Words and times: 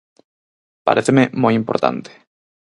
Paréceme 0.87 1.23
moi 1.41 1.51
importante. 1.61 2.11